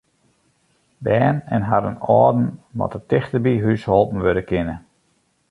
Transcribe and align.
Bern 0.99 1.41
en 1.51 1.61
harren 1.69 1.99
âlden 2.15 2.47
moatte 2.77 2.99
tichteby 3.09 3.53
hús 3.63 3.83
holpen 3.91 4.19
wurde 4.25 4.43
kinne. 4.49 4.75